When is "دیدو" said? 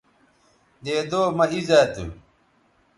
0.83-1.21